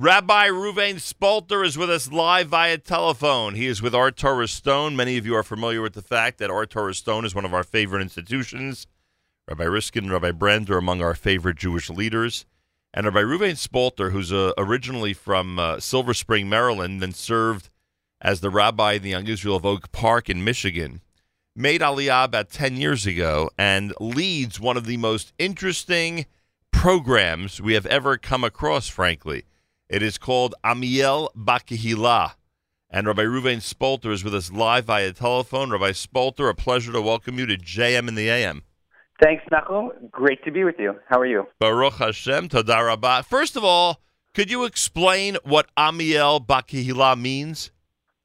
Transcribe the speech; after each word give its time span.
Rabbi 0.00 0.46
Reuven 0.46 1.00
Spolter 1.00 1.66
is 1.66 1.76
with 1.76 1.90
us 1.90 2.12
live 2.12 2.46
via 2.46 2.78
telephone. 2.78 3.56
He 3.56 3.66
is 3.66 3.82
with 3.82 3.96
Or 3.96 4.12
Torah 4.12 4.46
Stone. 4.46 4.94
Many 4.94 5.16
of 5.16 5.26
you 5.26 5.34
are 5.34 5.42
familiar 5.42 5.82
with 5.82 5.94
the 5.94 6.02
fact 6.02 6.38
that 6.38 6.52
Or 6.52 6.64
Torah 6.66 6.94
Stone 6.94 7.24
is 7.24 7.34
one 7.34 7.44
of 7.44 7.52
our 7.52 7.64
favorite 7.64 8.02
institutions. 8.02 8.86
Rabbi 9.48 9.64
Riskin 9.64 10.04
and 10.04 10.12
Rabbi 10.12 10.30
Brand 10.30 10.70
are 10.70 10.78
among 10.78 11.02
our 11.02 11.16
favorite 11.16 11.56
Jewish 11.56 11.90
leaders. 11.90 12.46
And 12.94 13.06
Rabbi 13.06 13.22
Reuven 13.22 13.56
Spolter, 13.56 14.12
who's 14.12 14.32
uh, 14.32 14.52
originally 14.56 15.14
from 15.14 15.58
uh, 15.58 15.80
Silver 15.80 16.14
Spring, 16.14 16.48
Maryland, 16.48 17.02
then 17.02 17.12
served 17.12 17.68
as 18.20 18.38
the 18.38 18.50
rabbi 18.50 18.92
in 18.92 19.02
the 19.02 19.10
Young 19.10 19.26
Israel 19.26 19.56
of 19.56 19.66
Oak 19.66 19.90
Park 19.90 20.30
in 20.30 20.44
Michigan, 20.44 21.00
made 21.56 21.80
Aliyah 21.80 22.26
about 22.26 22.50
10 22.50 22.76
years 22.76 23.04
ago 23.04 23.50
and 23.58 23.92
leads 23.98 24.60
one 24.60 24.76
of 24.76 24.86
the 24.86 24.96
most 24.96 25.32
interesting 25.40 26.26
programs 26.70 27.60
we 27.60 27.74
have 27.74 27.86
ever 27.86 28.16
come 28.16 28.44
across, 28.44 28.86
frankly. 28.86 29.42
It 29.88 30.02
is 30.02 30.18
called 30.18 30.54
Amiel 30.62 31.30
BaKehila. 31.34 32.32
And 32.90 33.06
Rabbi 33.06 33.22
Reuven 33.22 33.62
Spolter 33.62 34.12
is 34.12 34.22
with 34.22 34.34
us 34.34 34.52
live 34.52 34.84
via 34.84 35.14
telephone. 35.14 35.70
Rabbi 35.70 35.92
Spolter, 35.92 36.50
a 36.50 36.54
pleasure 36.54 36.92
to 36.92 37.00
welcome 37.00 37.38
you 37.38 37.46
to 37.46 37.56
JM 37.56 38.06
in 38.06 38.14
the 38.14 38.28
AM. 38.28 38.64
Thanks, 39.22 39.44
Nachum. 39.50 40.10
Great 40.10 40.44
to 40.44 40.50
be 40.50 40.64
with 40.64 40.74
you. 40.78 40.94
How 41.08 41.18
are 41.18 41.26
you? 41.26 41.46
Baruch 41.58 41.94
Hashem, 41.94 42.50
Todah 42.50 43.24
First 43.24 43.56
of 43.56 43.64
all, 43.64 44.02
could 44.34 44.50
you 44.50 44.64
explain 44.64 45.38
what 45.42 45.70
Amiel 45.78 46.40
BaKehila 46.40 47.18
means? 47.18 47.70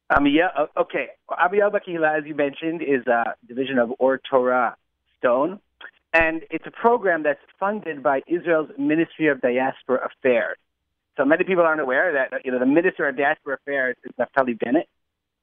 Amiel, 0.09 0.49
okay. 0.75 1.07
Amiel 1.29 1.71
BaKehila, 1.71 2.19
as 2.19 2.25
you 2.25 2.35
mentioned, 2.35 2.81
is 2.81 3.07
a 3.07 3.35
division 3.47 3.79
of 3.79 3.93
Or 3.99 4.19
Torah 4.29 4.75
Stone. 5.17 5.61
And 6.11 6.41
it's 6.51 6.67
a 6.67 6.71
program 6.71 7.23
that's 7.23 7.39
funded 7.57 8.03
by 8.03 8.21
Israel's 8.27 8.69
Ministry 8.77 9.29
of 9.29 9.39
Diaspora 9.39 10.09
Affairs. 10.11 10.57
So 11.17 11.25
many 11.25 11.43
people 11.43 11.63
aren't 11.63 11.81
aware 11.81 12.11
that 12.13 12.43
you 12.43 12.51
know 12.51 12.59
the 12.59 12.65
Minister 12.65 13.07
of 13.07 13.15
Diaspora 13.17 13.55
Affairs 13.55 13.95
is 14.03 14.11
Naftali 14.19 14.57
Bennett, 14.57 14.87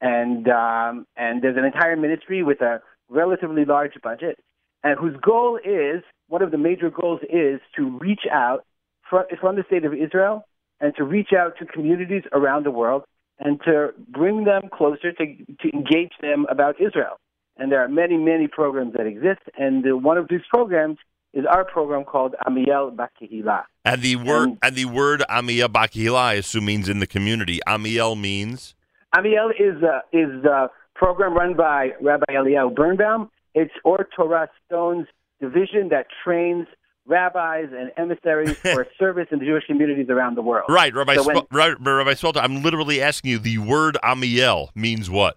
and 0.00 0.48
um, 0.48 1.06
and 1.16 1.42
there's 1.42 1.56
an 1.56 1.64
entire 1.64 1.96
ministry 1.96 2.42
with 2.42 2.60
a 2.60 2.80
relatively 3.08 3.64
large 3.64 3.92
budget, 4.02 4.38
and 4.82 4.98
whose 4.98 5.16
goal 5.20 5.58
is 5.62 6.02
one 6.28 6.42
of 6.42 6.50
the 6.50 6.58
major 6.58 6.90
goals 6.90 7.20
is 7.28 7.60
to 7.76 7.98
reach 7.98 8.22
out 8.32 8.64
from, 9.08 9.24
from 9.40 9.56
the 9.56 9.64
state 9.66 9.84
of 9.84 9.92
Israel 9.92 10.44
and 10.80 10.94
to 10.96 11.04
reach 11.04 11.30
out 11.36 11.58
to 11.58 11.66
communities 11.66 12.22
around 12.32 12.64
the 12.64 12.70
world 12.70 13.04
and 13.38 13.60
to 13.62 13.88
bring 14.08 14.44
them 14.44 14.62
closer 14.72 15.12
to 15.12 15.24
to 15.60 15.70
engage 15.72 16.12
them 16.20 16.46
about 16.50 16.80
Israel. 16.80 17.16
And 17.56 17.70
there 17.70 17.82
are 17.82 17.88
many 17.88 18.16
many 18.16 18.48
programs 18.48 18.94
that 18.94 19.06
exist, 19.06 19.42
and 19.56 20.02
one 20.02 20.18
of 20.18 20.26
these 20.28 20.40
programs 20.50 20.98
is 21.32 21.44
our 21.46 21.64
program 21.64 22.04
called 22.04 22.34
Amiel 22.46 22.90
BaKehila. 22.92 23.64
And 23.84 24.02
the 24.02 24.16
word 24.16 24.48
and, 24.48 24.58
and 24.62 24.76
the 24.76 24.84
word 24.86 25.22
Amiel 25.28 25.68
BaKehila, 25.68 26.16
I 26.16 26.34
assume, 26.34 26.64
means 26.64 26.88
in 26.88 26.98
the 26.98 27.06
community. 27.06 27.60
Amiel 27.66 28.16
means 28.16 28.74
Amiel 29.16 29.50
is 29.50 29.82
a, 29.82 30.02
is 30.12 30.44
a 30.44 30.70
program 30.94 31.34
run 31.34 31.54
by 31.54 31.90
Rabbi 32.00 32.26
Eliyahu 32.30 32.74
Birnbaum. 32.74 33.30
It's 33.54 33.72
Or 33.84 34.08
Torah 34.16 34.48
Stone's 34.66 35.06
division 35.40 35.88
that 35.90 36.06
trains 36.22 36.66
rabbis 37.06 37.68
and 37.72 37.90
emissaries 37.96 38.56
for 38.58 38.86
service 38.98 39.26
in 39.30 39.38
the 39.38 39.44
Jewish 39.44 39.64
communities 39.66 40.08
around 40.08 40.36
the 40.36 40.42
world. 40.42 40.66
Right, 40.68 40.94
Rabbi. 40.94 41.16
So 41.16 41.24
when, 41.24 41.36
Sp- 41.42 41.50
Rabbi 41.50 42.14
Spolter, 42.14 42.42
I'm 42.42 42.62
literally 42.62 43.02
asking 43.02 43.30
you. 43.32 43.38
The 43.38 43.58
word 43.58 43.98
Amiel 44.02 44.70
means 44.74 45.10
what? 45.10 45.36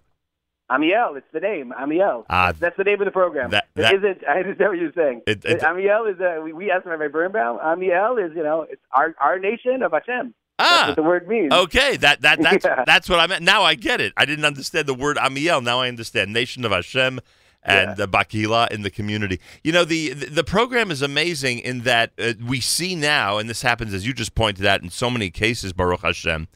Amiel, 0.70 1.14
it's 1.16 1.26
the 1.32 1.40
name. 1.40 1.72
Amiel. 1.78 2.24
Uh, 2.28 2.52
that's 2.58 2.76
the 2.76 2.84
name 2.84 3.00
of 3.00 3.04
the 3.04 3.10
program. 3.10 3.50
That, 3.50 3.68
that, 3.74 3.94
it 3.94 3.98
isn't. 3.98 4.24
I 4.26 4.38
understand 4.38 4.70
what 4.70 4.78
you're 4.78 4.92
saying. 4.94 5.22
It, 5.26 5.44
it, 5.44 5.62
Amiel 5.62 6.06
is. 6.06 6.18
Uh, 6.20 6.40
we, 6.42 6.52
we 6.52 6.70
asked 6.70 6.86
Rabbi 6.86 7.08
Birnbaum. 7.08 7.58
Amiel 7.62 8.16
is. 8.16 8.32
You 8.34 8.42
know, 8.42 8.62
it's 8.62 8.80
our 8.92 9.14
our 9.20 9.38
nation 9.38 9.82
of 9.82 9.92
Hashem. 9.92 10.34
Ah, 10.58 10.64
that's 10.64 10.88
what 10.88 10.96
the 10.96 11.02
word 11.02 11.28
means. 11.28 11.52
Okay, 11.52 11.96
that 11.98 12.22
that 12.22 12.40
that's 12.42 12.64
yeah. 12.64 12.84
that's 12.86 13.08
what 13.08 13.20
I 13.20 13.26
meant. 13.26 13.42
Now 13.42 13.62
I 13.62 13.74
get 13.74 14.00
it. 14.00 14.14
I 14.16 14.24
didn't 14.24 14.44
understand 14.44 14.86
the 14.86 14.94
word 14.94 15.18
Amiel. 15.18 15.60
Now 15.60 15.80
I 15.80 15.88
understand. 15.88 16.32
Nation 16.32 16.64
of 16.64 16.72
Hashem 16.72 17.20
and 17.64 17.98
yeah. 17.98 18.04
uh, 18.04 18.06
BaKehila 18.06 18.70
in 18.70 18.82
the 18.82 18.90
community. 18.90 19.40
You 19.62 19.72
know, 19.72 19.84
the 19.84 20.12
the 20.12 20.44
program 20.44 20.90
is 20.90 21.02
amazing 21.02 21.58
in 21.58 21.80
that 21.80 22.12
uh, 22.18 22.34
we 22.46 22.60
see 22.60 22.94
now, 22.94 23.38
and 23.38 23.50
this 23.50 23.62
happens 23.62 23.92
as 23.92 24.06
you 24.06 24.12
just 24.12 24.34
pointed 24.34 24.64
out 24.64 24.82
in 24.82 24.90
so 24.90 25.10
many 25.10 25.30
cases, 25.30 25.72
Baruch 25.72 26.02
Hashem. 26.02 26.48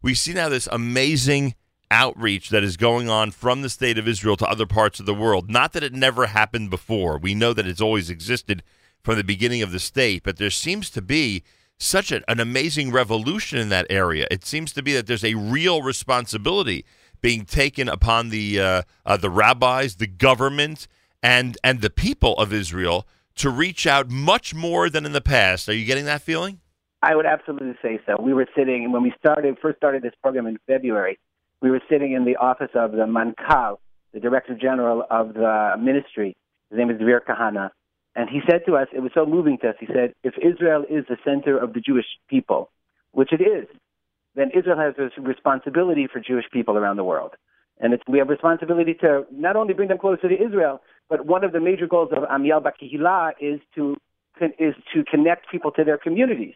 We 0.00 0.14
see 0.14 0.32
now 0.32 0.48
this 0.48 0.68
amazing 0.70 1.54
outreach 1.92 2.48
that 2.48 2.64
is 2.64 2.76
going 2.76 3.08
on 3.08 3.30
from 3.30 3.62
the 3.62 3.70
state 3.70 3.98
of 3.98 4.08
Israel 4.08 4.36
to 4.38 4.46
other 4.46 4.66
parts 4.66 4.98
of 4.98 5.06
the 5.06 5.14
world. 5.14 5.50
Not 5.50 5.72
that 5.74 5.84
it 5.84 5.92
never 5.92 6.26
happened 6.26 6.70
before. 6.70 7.18
We 7.18 7.34
know 7.34 7.52
that 7.52 7.66
it's 7.66 7.80
always 7.80 8.10
existed 8.10 8.62
from 9.02 9.16
the 9.16 9.24
beginning 9.24 9.62
of 9.62 9.72
the 9.72 9.78
state, 9.78 10.22
but 10.24 10.38
there 10.38 10.50
seems 10.50 10.90
to 10.90 11.02
be 11.02 11.44
such 11.78 12.10
a, 12.10 12.22
an 12.30 12.40
amazing 12.40 12.92
revolution 12.92 13.58
in 13.58 13.68
that 13.68 13.86
area. 13.90 14.26
It 14.30 14.44
seems 14.44 14.72
to 14.72 14.82
be 14.82 14.92
that 14.94 15.06
there's 15.06 15.24
a 15.24 15.34
real 15.34 15.82
responsibility 15.82 16.84
being 17.20 17.44
taken 17.44 17.88
upon 17.88 18.30
the 18.30 18.60
uh, 18.60 18.82
uh, 19.04 19.16
the 19.16 19.30
rabbis, 19.30 19.96
the 19.96 20.06
government, 20.06 20.88
and 21.22 21.58
and 21.62 21.80
the 21.80 21.90
people 21.90 22.36
of 22.38 22.52
Israel 22.52 23.06
to 23.36 23.50
reach 23.50 23.86
out 23.86 24.10
much 24.10 24.54
more 24.54 24.88
than 24.88 25.06
in 25.06 25.12
the 25.12 25.20
past. 25.20 25.68
Are 25.68 25.74
you 25.74 25.84
getting 25.84 26.04
that 26.06 26.22
feeling? 26.22 26.60
I 27.02 27.16
would 27.16 27.26
absolutely 27.26 27.74
say 27.82 28.00
so. 28.06 28.20
We 28.20 28.32
were 28.32 28.46
sitting 28.56 28.92
when 28.92 29.02
we 29.02 29.12
started 29.18 29.56
first 29.60 29.78
started 29.78 30.02
this 30.02 30.14
program 30.22 30.46
in 30.46 30.58
February 30.66 31.18
we 31.62 31.70
were 31.70 31.80
sitting 31.88 32.12
in 32.12 32.24
the 32.24 32.36
office 32.36 32.70
of 32.74 32.92
the 32.92 33.06
Mankal, 33.06 33.78
the 34.12 34.20
Director 34.20 34.54
General 34.60 35.04
of 35.10 35.34
the 35.34 35.74
ministry. 35.78 36.36
His 36.70 36.78
name 36.78 36.90
is 36.90 37.00
Dvir 37.00 37.20
Kahana. 37.26 37.70
And 38.14 38.28
he 38.28 38.40
said 38.50 38.62
to 38.66 38.76
us, 38.76 38.88
it 38.92 39.00
was 39.00 39.12
so 39.14 39.24
moving 39.24 39.56
to 39.62 39.70
us, 39.70 39.76
he 39.80 39.86
said, 39.86 40.12
if 40.22 40.34
Israel 40.36 40.84
is 40.90 41.04
the 41.08 41.16
center 41.24 41.56
of 41.56 41.72
the 41.72 41.80
Jewish 41.80 42.04
people, 42.28 42.70
which 43.12 43.32
it 43.32 43.40
is, 43.40 43.66
then 44.34 44.50
Israel 44.54 44.76
has 44.76 44.94
a 44.98 45.20
responsibility 45.20 46.08
for 46.12 46.20
Jewish 46.20 46.44
people 46.52 46.76
around 46.76 46.96
the 46.96 47.04
world. 47.04 47.32
And 47.80 47.96
we 48.06 48.18
have 48.18 48.28
responsibility 48.28 48.94
to 49.00 49.24
not 49.30 49.56
only 49.56 49.72
bring 49.72 49.88
them 49.88 49.98
closer 49.98 50.28
to 50.28 50.34
Israel, 50.34 50.82
but 51.08 51.26
one 51.26 51.42
of 51.42 51.52
the 51.52 51.60
major 51.60 51.86
goals 51.86 52.10
of 52.12 52.24
Amiel 52.24 52.60
BaKehila 52.60 53.32
is 53.40 53.60
to, 53.76 53.96
is 54.58 54.74
to 54.94 55.04
connect 55.10 55.50
people 55.50 55.70
to 55.72 55.84
their 55.84 55.98
communities 55.98 56.54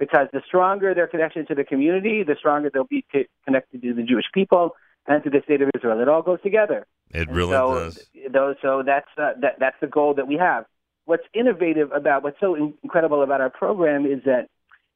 because 0.00 0.26
the 0.32 0.40
stronger 0.48 0.94
their 0.94 1.06
connection 1.06 1.46
to 1.46 1.54
the 1.54 1.62
community, 1.62 2.24
the 2.24 2.34
stronger 2.36 2.70
they'll 2.72 2.84
be 2.84 3.04
connected 3.44 3.82
to 3.82 3.94
the 3.94 4.02
Jewish 4.02 4.24
people 4.34 4.74
and 5.06 5.22
to 5.22 5.30
the 5.30 5.42
state 5.44 5.60
of 5.62 5.70
Israel. 5.76 6.00
It 6.00 6.08
all 6.08 6.22
goes 6.22 6.40
together. 6.42 6.86
It 7.10 7.28
and 7.28 7.36
really 7.36 7.52
so, 7.52 7.74
does. 7.74 8.06
Those, 8.32 8.56
so 8.62 8.82
that's 8.84 9.06
uh, 9.16 9.32
that, 9.42 9.60
that's 9.60 9.76
the 9.80 9.86
goal 9.86 10.14
that 10.14 10.26
we 10.26 10.36
have. 10.36 10.64
What's 11.04 11.24
innovative 11.34 11.92
about 11.92 12.22
what's 12.24 12.40
so 12.40 12.72
incredible 12.82 13.22
about 13.22 13.40
our 13.40 13.50
program 13.50 14.06
is 14.06 14.22
that 14.24 14.48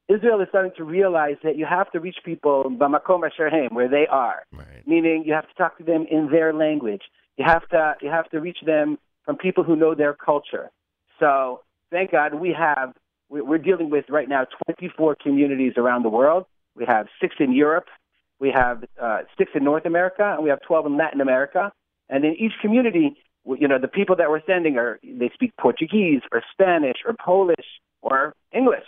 Israel 0.08 0.40
is 0.40 0.48
starting 0.48 0.72
to 0.76 0.84
realize 0.84 1.36
that 1.44 1.56
you 1.56 1.66
have 1.66 1.90
to 1.92 2.00
reach 2.00 2.18
people 2.24 2.64
b'makom 2.64 3.70
where 3.72 3.88
they 3.88 4.06
are. 4.06 4.44
Right. 4.52 4.86
Meaning, 4.86 5.24
you 5.26 5.34
have 5.34 5.48
to 5.48 5.54
talk 5.54 5.76
to 5.78 5.84
them 5.84 6.06
in 6.10 6.30
their 6.30 6.52
language. 6.54 7.02
You 7.36 7.44
have 7.44 7.68
to 7.68 7.94
you 8.00 8.08
have 8.08 8.30
to 8.30 8.40
reach 8.40 8.58
them 8.64 8.98
from 9.26 9.36
people 9.36 9.64
who 9.64 9.76
know 9.76 9.94
their 9.94 10.14
culture. 10.14 10.70
So, 11.20 11.60
thank 11.90 12.12
God 12.12 12.34
we 12.34 12.54
have 12.58 12.94
we're 13.42 13.58
dealing 13.58 13.90
with 13.90 14.04
right 14.08 14.28
now 14.28 14.46
24 14.66 15.16
communities 15.16 15.74
around 15.76 16.04
the 16.04 16.08
world. 16.08 16.46
We 16.76 16.84
have 16.86 17.06
six 17.20 17.36
in 17.38 17.52
Europe, 17.52 17.86
we 18.40 18.50
have 18.50 18.84
uh, 19.00 19.20
six 19.38 19.52
in 19.54 19.64
North 19.64 19.86
America, 19.86 20.34
and 20.34 20.42
we 20.42 20.50
have 20.50 20.60
12 20.62 20.86
in 20.86 20.96
Latin 20.96 21.20
America. 21.20 21.72
And 22.08 22.24
in 22.24 22.34
each 22.34 22.52
community, 22.60 23.16
you 23.46 23.68
know, 23.68 23.78
the 23.78 23.88
people 23.88 24.16
that 24.16 24.28
we're 24.28 24.42
sending 24.46 24.76
are 24.76 24.98
they 25.02 25.30
speak 25.34 25.52
Portuguese 25.58 26.20
or 26.32 26.42
Spanish 26.52 26.98
or 27.06 27.14
Polish 27.14 27.66
or 28.02 28.34
English. 28.52 28.84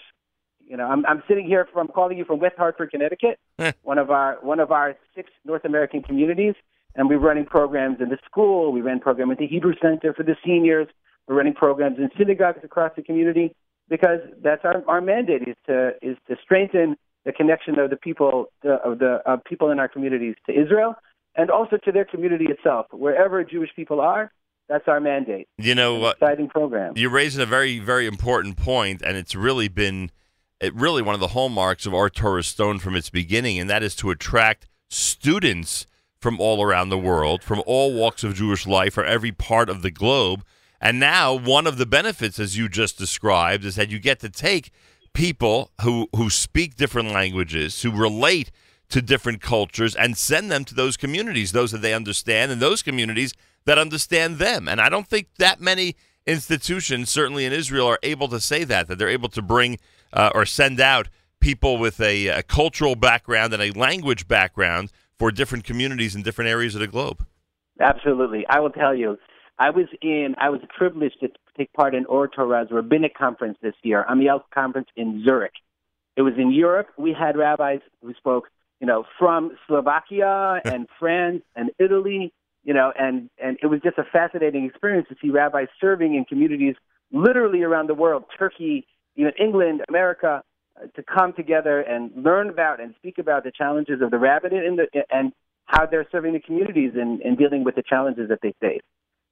You 0.60 0.76
know, 0.76 0.86
I'm, 0.86 1.06
I'm 1.06 1.22
sitting 1.28 1.46
here 1.46 1.68
from 1.72 1.88
calling 1.88 2.18
you 2.18 2.24
from 2.24 2.40
West 2.40 2.56
Hartford, 2.56 2.90
Connecticut, 2.90 3.38
one 3.82 3.98
of 3.98 4.10
our 4.10 4.38
one 4.42 4.58
of 4.58 4.72
our 4.72 4.96
six 5.14 5.30
North 5.44 5.64
American 5.64 6.02
communities, 6.02 6.54
and 6.96 7.08
we're 7.08 7.18
running 7.18 7.44
programs 7.44 8.00
in 8.00 8.08
the 8.08 8.18
school. 8.24 8.72
We 8.72 8.80
ran 8.80 8.98
program 8.98 9.30
at 9.30 9.38
the 9.38 9.46
Hebrew 9.46 9.74
Center 9.80 10.12
for 10.12 10.24
the 10.24 10.36
seniors. 10.44 10.88
We're 11.28 11.36
running 11.36 11.54
programs 11.54 11.98
in 11.98 12.10
synagogues 12.18 12.64
across 12.64 12.92
the 12.96 13.02
community 13.02 13.54
because 13.88 14.20
that's 14.42 14.64
our, 14.64 14.82
our 14.88 15.00
mandate 15.00 15.42
is 15.46 15.56
to 15.66 15.92
is 16.02 16.16
to 16.28 16.36
strengthen 16.42 16.96
the 17.24 17.32
connection 17.32 17.78
of 17.78 17.90
the 17.90 17.96
people 17.96 18.46
of 18.64 18.98
the 18.98 19.20
of 19.26 19.44
people 19.44 19.70
in 19.70 19.78
our 19.78 19.88
communities 19.88 20.34
to 20.46 20.52
Israel 20.52 20.94
and 21.36 21.50
also 21.50 21.76
to 21.76 21.92
their 21.92 22.04
community 22.04 22.46
itself. 22.46 22.86
Wherever 22.92 23.44
Jewish 23.44 23.70
people 23.76 24.00
are, 24.00 24.32
that's 24.68 24.88
our 24.88 25.00
mandate. 25.00 25.48
You 25.58 25.74
know, 25.74 26.04
uh, 26.04 26.10
exciting 26.10 26.48
program. 26.48 26.94
You're 26.96 27.10
raising 27.10 27.42
a 27.42 27.46
very 27.46 27.78
very 27.78 28.06
important 28.06 28.56
point, 28.56 29.02
and 29.02 29.16
it's 29.16 29.34
really 29.34 29.68
been 29.68 30.10
it 30.60 30.74
really 30.74 31.02
one 31.02 31.14
of 31.14 31.20
the 31.20 31.28
hallmarks 31.28 31.86
of 31.86 31.92
Or 31.92 32.08
Torah 32.08 32.42
Stone 32.42 32.78
from 32.78 32.96
its 32.96 33.10
beginning, 33.10 33.58
and 33.58 33.68
that 33.68 33.82
is 33.82 33.94
to 33.96 34.10
attract 34.10 34.66
students 34.88 35.86
from 36.18 36.40
all 36.40 36.62
around 36.62 36.88
the 36.88 36.98
world, 36.98 37.42
from 37.42 37.62
all 37.66 37.92
walks 37.92 38.24
of 38.24 38.34
Jewish 38.34 38.66
life, 38.66 38.96
or 38.96 39.04
every 39.04 39.32
part 39.32 39.68
of 39.68 39.82
the 39.82 39.90
globe 39.90 40.44
and 40.80 41.00
now 41.00 41.34
one 41.34 41.66
of 41.66 41.78
the 41.78 41.86
benefits, 41.86 42.38
as 42.38 42.56
you 42.56 42.68
just 42.68 42.98
described, 42.98 43.64
is 43.64 43.76
that 43.76 43.90
you 43.90 43.98
get 43.98 44.20
to 44.20 44.28
take 44.28 44.70
people 45.12 45.70
who, 45.82 46.08
who 46.14 46.28
speak 46.28 46.76
different 46.76 47.10
languages, 47.10 47.82
who 47.82 47.90
relate 47.90 48.50
to 48.90 49.02
different 49.02 49.40
cultures, 49.40 49.96
and 49.96 50.16
send 50.16 50.50
them 50.50 50.64
to 50.64 50.74
those 50.74 50.96
communities, 50.96 51.52
those 51.52 51.72
that 51.72 51.82
they 51.82 51.94
understand, 51.94 52.52
and 52.52 52.60
those 52.60 52.82
communities 52.82 53.32
that 53.64 53.78
understand 53.78 54.38
them. 54.38 54.68
And 54.68 54.80
I 54.80 54.88
don't 54.88 55.08
think 55.08 55.28
that 55.38 55.60
many 55.60 55.96
institutions, 56.26 57.10
certainly 57.10 57.44
in 57.44 57.52
Israel, 57.52 57.86
are 57.86 57.98
able 58.02 58.28
to 58.28 58.40
say 58.40 58.64
that, 58.64 58.88
that 58.88 58.98
they're 58.98 59.08
able 59.08 59.28
to 59.30 59.42
bring 59.42 59.78
uh, 60.12 60.30
or 60.34 60.44
send 60.44 60.80
out 60.80 61.08
people 61.40 61.78
with 61.78 62.00
a, 62.00 62.28
a 62.28 62.42
cultural 62.42 62.94
background 62.94 63.52
and 63.52 63.62
a 63.62 63.70
language 63.72 64.28
background 64.28 64.92
for 65.18 65.30
different 65.30 65.64
communities 65.64 66.14
in 66.14 66.22
different 66.22 66.50
areas 66.50 66.74
of 66.74 66.80
the 66.80 66.86
globe. 66.86 67.24
Absolutely. 67.80 68.44
I 68.48 68.60
will 68.60 68.70
tell 68.70 68.94
you, 68.94 69.18
I 69.58 69.70
was 69.70 69.86
in, 70.02 70.34
I 70.38 70.50
was 70.50 70.60
privileged 70.76 71.20
to 71.20 71.28
take 71.56 71.72
part 71.72 71.94
in 71.94 72.04
Or 72.06 72.28
Torah's 72.28 72.68
rabbinic 72.70 73.16
conference 73.16 73.58
this 73.62 73.74
year, 73.82 74.04
Amiel 74.08 74.44
conference 74.52 74.88
in 74.96 75.22
Zurich. 75.24 75.54
It 76.16 76.22
was 76.22 76.34
in 76.38 76.52
Europe. 76.52 76.88
We 76.98 77.14
had 77.18 77.36
rabbis 77.36 77.80
who 78.02 78.12
spoke, 78.14 78.48
you 78.80 78.86
know, 78.86 79.04
from 79.18 79.56
Slovakia 79.66 80.60
and 80.64 80.86
France 80.98 81.42
and 81.54 81.70
Italy, 81.78 82.32
you 82.64 82.74
know, 82.74 82.92
and, 82.98 83.30
and 83.42 83.58
it 83.62 83.66
was 83.66 83.80
just 83.82 83.98
a 83.98 84.04
fascinating 84.04 84.64
experience 84.64 85.08
to 85.08 85.16
see 85.22 85.30
rabbis 85.30 85.68
serving 85.80 86.14
in 86.14 86.24
communities 86.24 86.74
literally 87.12 87.62
around 87.62 87.88
the 87.88 87.94
world, 87.94 88.24
Turkey, 88.38 88.86
know, 89.24 89.32
England, 89.38 89.82
America, 89.88 90.42
uh, 90.76 90.86
to 90.94 91.02
come 91.02 91.32
together 91.32 91.80
and 91.80 92.10
learn 92.16 92.50
about 92.50 92.80
and 92.80 92.94
speak 92.98 93.18
about 93.18 93.44
the 93.44 93.50
challenges 93.50 94.02
of 94.02 94.10
the 94.10 94.18
rabbinate 94.18 94.64
in 94.64 94.76
the, 94.76 94.86
and 95.10 95.32
how 95.66 95.86
they're 95.86 96.06
serving 96.12 96.32
the 96.32 96.40
communities 96.40 96.92
and, 96.94 97.20
and 97.22 97.38
dealing 97.38 97.64
with 97.64 97.74
the 97.74 97.82
challenges 97.82 98.28
that 98.28 98.40
they 98.42 98.52
face. 98.60 98.82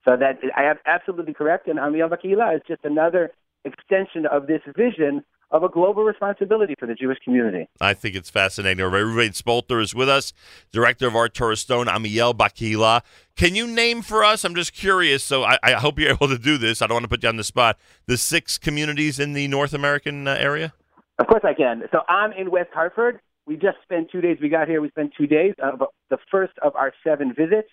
So 0.05 0.17
that 0.17 0.39
I 0.57 0.65
am 0.65 0.77
absolutely 0.87 1.33
correct, 1.33 1.67
and 1.67 1.79
Amiel 1.79 2.09
BaKehila 2.09 2.57
is 2.57 2.63
just 2.69 2.85
another 2.85 3.33
extension 3.65 4.27
of 4.27 4.47
this 4.47 4.61
vision 4.77 5.25
of 5.51 5.63
a 5.63 5.69
global 5.69 6.05
responsibility 6.05 6.75
for 6.79 6.87
the 6.87 6.95
Jewish 6.95 7.19
community. 7.25 7.69
I 7.81 7.95
think 7.95 8.17
it's 8.17 8.29
fascinating. 8.29 8.85
Reuven 8.85 9.41
Spolter 9.41 9.81
is 9.81 9.95
with 9.95 10.09
us, 10.09 10.33
director 10.73 11.07
of 11.07 11.15
Or 11.15 11.29
Torah 11.29 11.57
Stone, 11.57 11.87
Amiel 11.89 12.35
BaKehila. 12.35 13.03
Can 13.37 13.55
you 13.55 13.67
name 13.67 14.03
for 14.03 14.25
us? 14.25 14.45
I'm 14.45 14.55
just 14.55 14.73
curious, 14.73 15.23
so 15.23 15.45
I, 15.45 15.59
I, 15.63 15.73
hope 15.75 15.99
you're 15.99 16.11
able 16.13 16.29
to 16.29 16.39
do 16.39 16.59
this. 16.59 16.83
I 16.83 16.87
don't 16.87 16.97
want 16.97 17.05
to 17.05 17.09
put 17.09 17.23
you 17.23 17.29
on 17.29 17.37
the 17.37 17.45
spot. 17.45 17.79
The 18.07 18.17
six 18.17 18.59
communities 18.59 19.21
in 19.21 19.33
the 19.33 19.47
North 19.49 19.73
American 19.73 20.27
uh, 20.27 20.37
area? 20.39 20.73
Of 21.19 21.29
course 21.29 21.45
I 21.45 21.55
can. 21.55 21.85
So 21.93 22.01
I'm 22.09 22.33
in 22.33 22.51
West 22.51 22.71
Hartford. 22.75 23.21
We 23.47 23.57
just 23.57 23.77
spent 23.83 24.11
two 24.11 24.21
days. 24.21 24.39
We 24.41 24.49
got 24.49 24.69
here. 24.69 24.81
We 24.81 24.89
spent 24.89 25.13
two 25.17 25.27
days 25.27 25.55
of 25.63 25.83
the 26.11 26.19
first 26.31 26.55
of 26.63 26.75
our 26.75 26.93
seven 27.05 27.33
visits. 27.33 27.69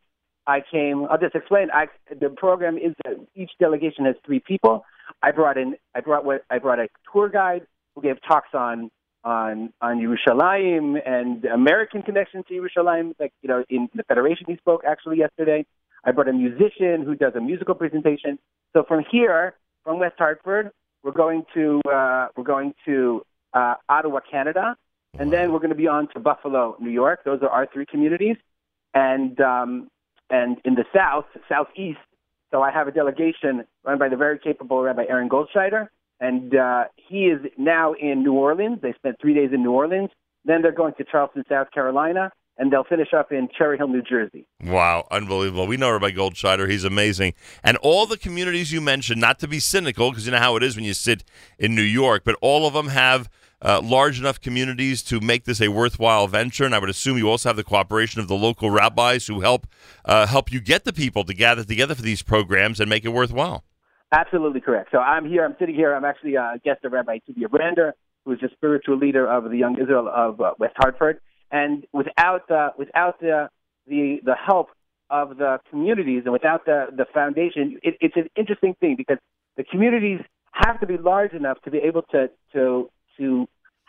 I 0.48 0.62
came. 0.72 1.06
I'll 1.10 1.18
just 1.18 1.36
explain. 1.36 1.70
I, 1.72 1.88
the 2.20 2.30
program 2.30 2.78
is 2.78 2.94
that 3.04 3.16
each 3.36 3.52
delegation 3.60 4.06
has 4.06 4.16
three 4.26 4.40
people. 4.40 4.86
I 5.22 5.32
brought 5.32 5.58
in. 5.58 5.76
I 5.96 6.02
brought 6.02 6.26
what 6.26 6.44
I 6.50 6.58
brought 6.58 6.80
a 6.80 6.88
tour 7.12 7.30
guide 7.30 7.68
who 7.96 8.02
gave 8.02 8.18
talks 8.28 8.50
on 8.54 8.90
on 9.24 9.72
on 9.82 10.00
Yerushalayim 10.00 10.98
and 11.06 11.46
American 11.46 12.02
connection 12.02 12.44
to 12.48 12.54
Yerushalayim. 12.54 13.14
Like 13.20 13.34
you 13.42 13.50
know, 13.50 13.64
in 13.70 13.90
the 13.94 14.04
Federation, 14.04 14.46
he 14.48 14.58
spoke 14.58 14.82
actually 14.88 15.20
yesterday. 15.20 15.66
I 16.04 16.12
brought 16.12 16.28
a 16.28 16.34
musician 16.34 17.04
who 17.06 17.16
does 17.16 17.34
a 17.36 17.42
musical 17.42 17.76
presentation. 17.76 18.40
So 18.74 18.84
from 18.88 19.04
here, 19.12 19.54
from 19.84 20.00
West 20.00 20.16
Hartford, 20.18 20.72
we're 21.04 21.12
going 21.12 21.44
to 21.54 21.82
uh, 21.92 22.28
we're 22.36 22.44
going 22.44 22.74
to 22.86 23.22
uh, 23.54 23.76
Ottawa, 23.90 24.20
Canada, 24.30 24.76
and 25.20 25.32
then 25.32 25.52
we're 25.52 25.60
going 25.60 25.70
to 25.70 25.76
be 25.76 25.88
on 25.88 26.08
to 26.14 26.20
Buffalo, 26.20 26.76
New 26.80 26.90
York. 26.90 27.24
Those 27.26 27.42
are 27.42 27.50
our 27.50 27.68
three 27.72 27.86
communities, 27.86 28.38
and 28.94 29.40
um, 29.42 29.90
and 30.32 30.58
in 30.66 30.74
the 30.74 30.86
south, 30.96 31.26
southeast. 31.48 32.00
So 32.50 32.62
I 32.62 32.72
have 32.72 32.88
a 32.88 32.92
delegation 32.92 33.66
run 33.86 34.00
by 34.00 34.10
the 34.10 34.18
very 34.18 34.40
capable 34.40 34.82
Rabbi 34.82 35.04
Aaron 35.08 35.30
Goldscheider, 35.30 35.90
and 36.20 36.56
uh, 36.56 36.86
he 36.96 37.26
is 37.26 37.40
now 37.58 37.94
in 37.94 38.24
New 38.24 38.34
Orleans. 38.34 38.80
They 38.82 38.94
spent 38.94 39.18
three 39.22 39.34
days 39.34 39.52
in 39.54 39.62
New 39.62 39.72
Orleans. 39.72 40.10
Then 40.44 40.64
they're 40.64 40.72
going 40.72 40.96
to 40.96 41.04
Charleston, 41.04 41.44
South 41.48 41.72
Carolina, 41.72 42.32
and 42.58 42.72
they'll 42.72 42.84
finish 42.84 43.14
up 43.14 43.32
in 43.32 43.48
Cherry 43.58 43.78
Hill, 43.78 43.88
New 43.88 44.02
Jersey. 44.02 44.46
Wow, 44.64 45.08
unbelievable. 45.12 45.68
We 45.68 45.78
know 45.78 45.92
Rabbi 45.92 46.12
Goldscheider. 46.12 46.70
He's 46.70 46.84
amazing. 46.84 47.34
And 47.64 47.78
all 47.78 48.06
the 48.06 48.18
communities 48.18 48.72
you 48.72 48.82
mentioned, 48.82 49.22
not 49.22 49.40
to 49.40 49.48
be 49.48 49.60
cynical, 49.60 50.10
because 50.10 50.26
you 50.26 50.32
know 50.32 50.40
how 50.40 50.56
it 50.56 50.64
is 50.64 50.76
when 50.76 50.86
you 50.86 50.94
sit 50.94 51.24
in 51.60 51.76
New 51.76 51.82
York, 51.82 52.24
but 52.26 52.36
all 52.42 52.66
of 52.66 52.74
them 52.74 52.88
have– 52.88 53.30
uh, 53.62 53.82
large 53.84 54.20
enough 54.20 54.42
communities 54.42 55.04
to 55.04 55.20
make 55.20 55.46
this 55.46 55.62
a 55.62 55.70
worthwhile 55.70 56.28
venture. 56.28 56.66
And 56.66 56.74
I 56.74 56.80
would 56.80 56.90
assume 56.90 57.18
you 57.18 57.30
also 57.30 57.50
have 57.50 57.56
the 57.56 57.64
cooperation 57.64 58.22
of 58.22 58.28
the 58.28 58.36
local 58.36 58.70
rabbis 58.70 59.28
who 59.28 59.42
help 59.42 59.68
uh, 60.06 60.28
help 60.28 60.52
you 60.52 60.60
get 60.60 60.84
the 60.84 60.94
people 60.94 61.24
to 61.26 61.34
gather 61.34 61.64
together 61.64 61.96
for 61.96 62.02
these 62.02 62.22
programs 62.22 62.80
and 62.80 62.90
make 62.90 63.06
it 63.06 63.10
worthwhile. 63.10 63.64
Absolutely 64.12 64.60
correct. 64.60 64.90
So 64.92 64.98
I'm 64.98 65.28
here. 65.28 65.46
I'm 65.46 65.56
sitting 65.58 65.76
here. 65.76 65.94
I'm 65.94 66.04
actually 66.06 66.36
a 66.36 66.60
guest 66.64 66.84
of 66.84 66.92
Rabbi 66.92 67.20
Tuvia 67.30 67.50
Brander, 67.50 67.94
who 68.26 68.34
is 68.34 68.40
the 68.42 68.50
spiritual 68.54 68.98
leader 68.98 69.26
of 69.26 69.50
the 69.50 69.58
Young 69.58 69.80
Israel 69.80 70.12
of 70.14 70.42
uh, 70.42 70.54
West 70.60 70.76
Hartford. 70.78 71.22
And 71.52 71.86
without 71.94 72.48
the 72.48 72.70
without 72.78 73.20
the 73.20 73.50
the 73.88 74.20
the 74.24 74.36
help 74.36 74.70
of 75.10 75.38
the 75.38 75.60
communities 75.70 76.24
and 76.26 76.34
without 76.34 76.66
the 76.66 76.88
the 76.96 77.06
foundation, 77.14 77.80
it, 77.84 77.96
it's 78.02 78.16
an 78.16 78.30
interesting 78.36 78.76
thing 78.80 78.96
because 78.98 79.18
the 79.56 79.64
communities 79.64 80.20
have 80.52 80.80
to 80.80 80.88
be 80.88 80.98
large 80.98 81.34
enough 81.34 81.62
to 81.64 81.72
be 81.72 81.78
able 81.78 82.02
to 82.12 82.30
to 82.54 82.90
to 83.18 83.48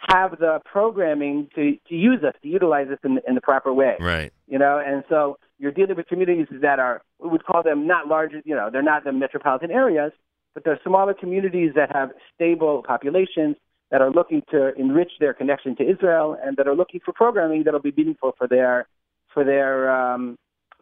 have 0.08 0.32
the 0.38 0.60
programming 0.64 1.48
to, 1.54 1.76
to 1.88 1.94
use 1.94 2.22
us, 2.24 2.34
to 2.42 2.48
utilize 2.48 2.88
us 2.88 2.98
in, 3.04 3.20
in 3.26 3.34
the 3.34 3.40
proper 3.40 3.72
way. 3.72 3.96
Right. 4.00 4.32
You 4.48 4.58
know, 4.58 4.82
and 4.84 5.04
so 5.08 5.38
you're 5.58 5.72
dealing 5.72 5.96
with 5.96 6.06
communities 6.06 6.48
that 6.50 6.78
are, 6.78 7.02
we 7.20 7.28
would 7.28 7.44
call 7.44 7.62
them 7.62 7.86
not 7.86 8.08
large, 8.08 8.32
you 8.44 8.54
know, 8.54 8.68
they're 8.70 8.82
not 8.82 9.04
the 9.04 9.12
metropolitan 9.12 9.70
areas, 9.70 10.12
but 10.54 10.64
they're 10.64 10.80
smaller 10.84 11.14
communities 11.14 11.72
that 11.76 11.94
have 11.94 12.10
stable 12.34 12.82
populations 12.86 13.56
that 13.90 14.00
are 14.00 14.10
looking 14.10 14.42
to 14.50 14.74
enrich 14.74 15.12
their 15.20 15.34
connection 15.34 15.76
to 15.76 15.88
Israel 15.88 16.36
and 16.42 16.56
that 16.56 16.66
are 16.66 16.74
looking 16.74 17.00
for 17.04 17.12
programming 17.12 17.62
that'll 17.64 17.80
be 17.80 17.92
meaningful 17.96 18.34
for 18.36 18.48
their, 18.48 18.88
for 19.32 19.44
their, 19.44 19.90
um, 19.90 20.36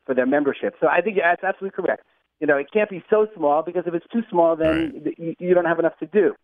for 0.06 0.14
their 0.14 0.26
membership. 0.26 0.74
So 0.80 0.86
I 0.88 1.02
think 1.02 1.18
that's 1.22 1.44
absolutely 1.44 1.76
correct. 1.76 2.04
You 2.40 2.46
know, 2.46 2.56
it 2.56 2.68
can't 2.72 2.88
be 2.88 3.04
so 3.10 3.26
small 3.36 3.62
because 3.62 3.82
if 3.86 3.92
it's 3.92 4.06
too 4.10 4.22
small, 4.30 4.56
then 4.56 5.02
right. 5.04 5.14
you, 5.18 5.34
you 5.38 5.54
don't 5.54 5.66
have 5.66 5.78
enough 5.78 5.98
to 5.98 6.06
do 6.06 6.34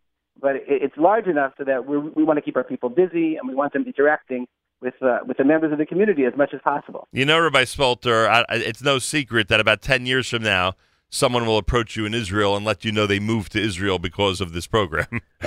but 0.41 0.56
it's 0.67 0.97
large 0.97 1.27
enough 1.27 1.53
so 1.59 1.65
that 1.65 1.87
we 1.87 1.99
we 1.99 2.25
want 2.25 2.37
to 2.37 2.43
keep 2.43 2.56
our 2.56 2.65
people 2.65 2.88
busy 2.88 3.37
and 3.37 3.49
we 3.49 3.55
want 3.55 3.73
them 3.73 3.85
interacting 3.87 4.47
with 4.81 4.94
uh, 5.03 5.19
with 5.27 5.37
the 5.38 5.44
members 5.44 5.73
of 5.73 5.79
the 5.79 5.87
community 5.87 6.25
as 6.25 6.37
much 6.37 6.53
as 6.55 6.61
possible. 6.62 7.09
You 7.12 7.25
know, 7.25 7.41
Rabbi 7.41 7.65
Spolter, 7.65 8.29
I, 8.29 8.44
it's 8.50 8.83
no 8.83 8.99
secret 8.99 9.49
that 9.49 9.61
about 9.61 9.83
ten 9.83 10.06
years 10.06 10.29
from 10.29 10.43
now, 10.43 10.75
someone 11.09 11.47
will 11.47 11.59
approach 11.59 11.97
you 11.97 12.06
in 12.06 12.15
Israel 12.15 12.56
and 12.56 12.65
let 12.65 12.85
you 12.85 12.93
know 12.93 13.06
they 13.06 13.21
moved 13.21 13.53
to 13.53 13.61
Israel 13.61 13.99
because 13.99 14.41
of 14.41 14.53
this 14.53 14.67
program. 14.67 15.21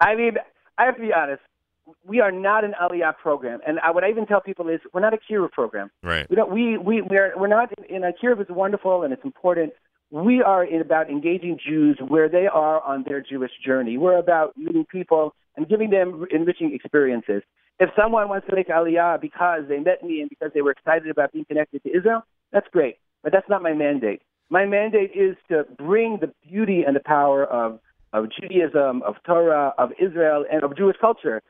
I 0.00 0.14
mean, 0.14 0.34
I 0.78 0.84
have 0.84 0.96
to 0.96 1.00
be 1.00 1.12
honest. 1.12 1.42
We 2.06 2.20
are 2.20 2.30
not 2.30 2.64
an 2.64 2.74
Aliyah 2.80 3.16
program, 3.16 3.60
and 3.66 3.78
I, 3.80 3.90
what 3.90 4.04
I 4.04 4.10
even 4.10 4.26
tell 4.26 4.42
people 4.42 4.68
is 4.68 4.80
we're 4.92 5.00
not 5.00 5.14
a 5.14 5.18
kiruv 5.18 5.52
program. 5.52 5.90
Right. 6.02 6.28
We 6.28 6.36
don't. 6.36 6.50
We 6.50 6.76
we 6.78 7.02
we're 7.02 7.32
we're 7.36 7.48
not 7.48 7.72
in 7.88 8.04
a 8.04 8.12
kiruv 8.12 8.40
is 8.40 8.46
wonderful 8.50 9.02
and 9.02 9.12
it's 9.12 9.24
important 9.24 9.72
we 10.10 10.42
are 10.42 10.64
about 10.64 11.10
engaging 11.10 11.58
Jews 11.64 11.98
where 12.06 12.28
they 12.28 12.46
are 12.46 12.82
on 12.82 13.04
their 13.06 13.20
Jewish 13.20 13.50
journey. 13.64 13.98
We're 13.98 14.18
about 14.18 14.56
meeting 14.56 14.86
people 14.90 15.34
and 15.56 15.68
giving 15.68 15.90
them 15.90 16.24
enriching 16.30 16.74
experiences. 16.74 17.42
If 17.78 17.90
someone 18.00 18.28
wants 18.28 18.46
to 18.48 18.56
make 18.56 18.68
Aliyah 18.68 19.20
because 19.20 19.62
they 19.68 19.78
met 19.78 20.02
me 20.02 20.20
and 20.20 20.28
because 20.28 20.50
they 20.54 20.62
were 20.62 20.72
excited 20.72 21.10
about 21.10 21.32
being 21.32 21.44
connected 21.44 21.82
to 21.82 21.90
Israel, 21.90 22.22
that's 22.52 22.66
great. 22.72 22.96
But 23.22 23.32
that's 23.32 23.48
not 23.48 23.62
my 23.62 23.72
mandate. 23.72 24.22
My 24.50 24.64
mandate 24.64 25.10
is 25.14 25.36
to 25.48 25.64
bring 25.76 26.18
the 26.20 26.32
beauty 26.48 26.84
and 26.86 26.96
the 26.96 27.00
power 27.04 27.44
of, 27.44 27.78
of 28.12 28.26
Judaism, 28.40 29.02
of 29.02 29.16
Torah, 29.26 29.74
of 29.76 29.90
Israel, 30.00 30.44
and 30.50 30.62
of 30.62 30.76
Jewish 30.76 30.96
culture. 31.00 31.42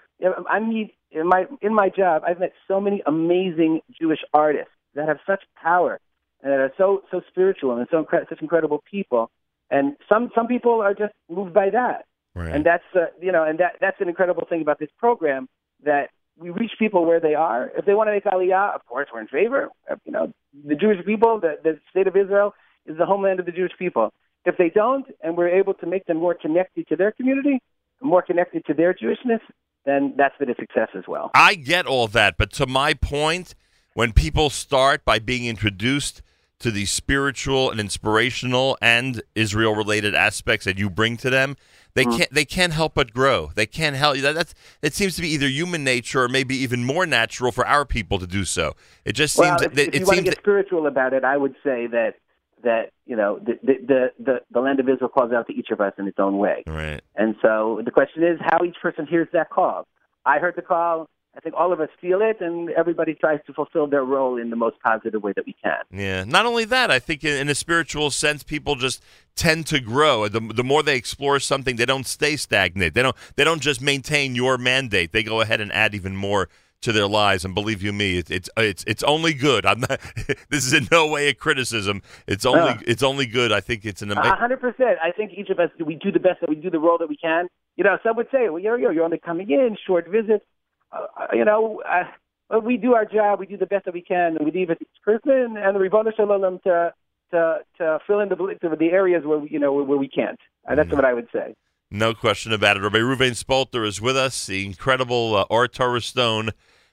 I 0.50 0.58
meet 0.58 0.94
in 1.12 1.28
my 1.28 1.44
in 1.62 1.72
my 1.72 1.88
job. 1.88 2.22
I've 2.26 2.40
met 2.40 2.52
so 2.66 2.80
many 2.80 3.02
amazing 3.06 3.80
Jewish 4.00 4.18
artists 4.34 4.72
that 4.94 5.06
have 5.06 5.18
such 5.26 5.42
power 5.62 6.00
and 6.42 6.52
that 6.52 6.58
are 6.58 6.72
so 6.76 7.02
so 7.10 7.20
spiritual 7.28 7.76
and 7.76 7.86
so 7.90 8.04
incre- 8.04 8.28
such 8.28 8.40
incredible 8.40 8.82
people. 8.90 9.30
And 9.70 9.96
some 10.08 10.30
some 10.34 10.46
people 10.46 10.80
are 10.80 10.94
just 10.94 11.12
moved 11.28 11.52
by 11.52 11.70
that, 11.70 12.06
right. 12.34 12.54
and 12.54 12.64
that's 12.64 12.84
uh, 12.94 13.06
you 13.20 13.32
know, 13.32 13.44
and 13.44 13.58
that 13.58 13.72
that's 13.80 14.00
an 14.00 14.08
incredible 14.08 14.44
thing 14.48 14.62
about 14.62 14.78
this 14.78 14.90
program 14.98 15.48
that 15.84 16.10
we 16.38 16.50
reach 16.50 16.72
people 16.78 17.04
where 17.04 17.20
they 17.20 17.34
are. 17.34 17.70
If 17.76 17.84
they 17.84 17.94
want 17.94 18.08
to 18.08 18.12
make 18.12 18.24
Aliyah, 18.24 18.74
of 18.74 18.86
course, 18.86 19.08
we're 19.12 19.20
in 19.20 19.26
favor. 19.26 19.68
Uh, 19.90 19.96
you 20.04 20.12
know, 20.12 20.32
the 20.66 20.74
Jewish 20.74 21.04
people, 21.04 21.40
the, 21.40 21.56
the 21.62 21.78
state 21.90 22.06
of 22.06 22.16
Israel 22.16 22.54
is 22.86 22.96
the 22.96 23.06
homeland 23.06 23.40
of 23.40 23.46
the 23.46 23.52
Jewish 23.52 23.72
people. 23.78 24.12
If 24.44 24.56
they 24.56 24.70
don't, 24.70 25.06
and 25.22 25.36
we're 25.36 25.48
able 25.48 25.74
to 25.74 25.86
make 25.86 26.06
them 26.06 26.16
more 26.16 26.34
connected 26.34 26.86
to 26.88 26.96
their 26.96 27.12
community, 27.12 27.60
more 28.00 28.22
connected 28.22 28.64
to 28.66 28.74
their 28.74 28.94
Jewishness, 28.94 29.40
then 29.84 30.14
that's 30.16 30.36
been 30.38 30.50
a 30.50 30.54
success 30.54 30.88
as 30.96 31.04
well. 31.08 31.30
I 31.34 31.54
get 31.54 31.86
all 31.86 32.06
that, 32.08 32.36
but 32.38 32.52
to 32.54 32.66
my 32.66 32.94
point, 32.94 33.54
when 33.94 34.12
people 34.12 34.48
start 34.48 35.04
by 35.04 35.18
being 35.18 35.44
introduced 35.46 36.22
to 36.60 36.70
the 36.70 36.86
spiritual 36.86 37.70
and 37.70 37.78
inspirational 37.78 38.76
and 38.82 39.22
Israel 39.34 39.74
related 39.74 40.14
aspects 40.14 40.64
that 40.64 40.78
you 40.78 40.90
bring 40.90 41.16
to 41.18 41.30
them, 41.30 41.56
they 41.94 42.04
mm-hmm. 42.04 42.18
can't 42.18 42.30
they 42.32 42.44
can't 42.44 42.72
help 42.72 42.94
but 42.94 43.12
grow. 43.12 43.50
They 43.54 43.66
can't 43.66 43.96
help 43.96 44.18
that. 44.18 44.34
That's 44.34 44.54
it 44.82 44.94
seems 44.94 45.16
to 45.16 45.22
be 45.22 45.28
either 45.28 45.48
human 45.48 45.84
nature 45.84 46.22
or 46.22 46.28
maybe 46.28 46.56
even 46.56 46.84
more 46.84 47.06
natural 47.06 47.52
for 47.52 47.66
our 47.66 47.84
people 47.84 48.18
to 48.18 48.26
do 48.26 48.44
so. 48.44 48.74
It 49.04 49.12
just 49.12 49.38
well, 49.38 49.58
seems. 49.58 49.72
If, 49.72 49.78
if 49.78 49.94
it 49.94 50.00
you 50.00 50.06
want 50.06 50.18
to 50.18 50.24
get 50.24 50.38
spiritual 50.38 50.86
about 50.86 51.12
it, 51.12 51.24
I 51.24 51.36
would 51.36 51.54
say 51.64 51.86
that 51.88 52.14
that 52.62 52.90
you 53.06 53.16
know 53.16 53.38
the, 53.38 53.58
the 53.62 54.12
the 54.18 54.40
the 54.50 54.60
land 54.60 54.80
of 54.80 54.88
Israel 54.88 55.08
calls 55.08 55.32
out 55.32 55.46
to 55.46 55.54
each 55.54 55.70
of 55.70 55.80
us 55.80 55.92
in 55.98 56.06
its 56.06 56.18
own 56.18 56.38
way. 56.38 56.64
Right. 56.66 57.00
And 57.14 57.36
so 57.42 57.80
the 57.84 57.90
question 57.90 58.22
is 58.22 58.38
how 58.40 58.64
each 58.64 58.76
person 58.82 59.06
hears 59.06 59.28
that 59.32 59.50
call. 59.50 59.86
I 60.24 60.38
heard 60.38 60.56
the 60.56 60.62
call 60.62 61.08
I 61.38 61.40
think 61.40 61.54
all 61.56 61.72
of 61.72 61.80
us 61.80 61.88
feel 62.00 62.20
it, 62.20 62.40
and 62.40 62.68
everybody 62.70 63.14
tries 63.14 63.38
to 63.46 63.52
fulfill 63.52 63.86
their 63.86 64.02
role 64.02 64.36
in 64.38 64.50
the 64.50 64.56
most 64.56 64.76
positive 64.84 65.22
way 65.22 65.32
that 65.36 65.46
we 65.46 65.54
can. 65.62 65.78
Yeah. 65.92 66.24
Not 66.24 66.46
only 66.46 66.64
that, 66.64 66.90
I 66.90 66.98
think 66.98 67.22
in, 67.22 67.48
a 67.48 67.54
spiritual 67.54 68.10
sense, 68.10 68.42
people 68.42 68.74
just 68.74 69.00
tend 69.36 69.68
to 69.68 69.78
grow. 69.78 70.26
The, 70.26 70.40
the 70.40 70.64
more 70.64 70.82
they 70.82 70.96
explore 70.96 71.38
something, 71.38 71.76
they 71.76 71.86
don't 71.86 72.08
stay 72.08 72.34
stagnant. 72.34 72.94
They 72.94 73.02
don't. 73.02 73.14
They 73.36 73.44
don't 73.44 73.62
just 73.62 73.80
maintain 73.80 74.34
your 74.34 74.58
mandate. 74.58 75.12
They 75.12 75.22
go 75.22 75.40
ahead 75.40 75.60
and 75.60 75.70
add 75.70 75.94
even 75.94 76.16
more 76.16 76.48
to 76.80 76.90
their 76.90 77.06
lives. 77.06 77.44
And 77.44 77.54
believe 77.54 77.82
you 77.82 77.92
me, 77.92 78.18
it's 78.18 78.32
it's 78.32 78.50
it's, 78.56 78.84
it's 78.88 79.02
only 79.04 79.32
good. 79.32 79.64
I'm 79.64 79.78
not. 79.78 80.00
this 80.50 80.66
is 80.66 80.72
in 80.72 80.88
no 80.90 81.06
way 81.06 81.28
a 81.28 81.34
criticism. 81.34 82.02
It's 82.26 82.46
only 82.46 82.72
uh, 82.72 82.78
it's 82.84 83.04
only 83.04 83.26
good. 83.26 83.52
I 83.52 83.60
think 83.60 83.84
it's 83.84 84.02
an 84.02 84.10
amazing. 84.10 84.32
hundred 84.32 84.60
percent. 84.60 84.98
I 85.00 85.12
think 85.12 85.30
each 85.36 85.50
of 85.50 85.60
us 85.60 85.70
we 85.78 85.94
do 85.94 86.10
the 86.10 86.18
best 86.18 86.40
that 86.40 86.50
we 86.50 86.56
do 86.56 86.68
the 86.68 86.80
role 86.80 86.98
that 86.98 87.08
we 87.08 87.16
can. 87.16 87.46
You 87.76 87.84
know, 87.84 87.96
some 88.02 88.16
would 88.16 88.26
say, 88.32 88.48
well, 88.48 88.58
you're 88.58 88.92
you're 88.92 89.04
only 89.04 89.18
coming 89.18 89.48
in 89.50 89.76
short 89.86 90.08
visits 90.08 90.44
uh, 90.92 91.26
you 91.32 91.44
know, 91.44 91.82
uh, 91.88 92.60
we 92.60 92.76
do 92.76 92.94
our 92.94 93.04
job. 93.04 93.40
We 93.40 93.46
do 93.46 93.56
the 93.56 93.66
best 93.66 93.84
that 93.84 93.94
we 93.94 94.02
can, 94.02 94.36
and 94.36 94.44
we 94.44 94.50
leave 94.50 94.70
it 94.70 94.78
to 94.78 94.86
Christmas 95.02 95.48
and 95.56 95.76
the 95.76 95.80
Ribono 95.80 96.14
Shel 96.16 96.26
Olam 96.26 96.62
to 96.62 96.92
to 97.30 97.58
to 97.78 97.98
fill 98.06 98.20
in 98.20 98.28
the 98.28 98.76
the 98.78 98.90
areas 98.90 99.24
where 99.24 99.44
you 99.46 99.58
know 99.58 99.72
where 99.72 99.98
we 99.98 100.08
can't. 100.08 100.38
Uh, 100.68 100.74
that's 100.74 100.90
mm. 100.90 100.94
what 100.94 101.04
I 101.04 101.14
would 101.14 101.28
say. 101.32 101.54
No 101.90 102.12
question 102.14 102.52
about 102.52 102.76
it. 102.76 102.80
Rabbi 102.80 102.98
Reuven 102.98 103.42
Spolter 103.42 103.86
is 103.86 104.00
with 104.00 104.16
us. 104.16 104.46
The 104.46 104.66
incredible 104.66 105.36
uh, 105.36 105.44
Or 105.48 105.66
Torah 105.68 106.02
Stone 106.02 106.50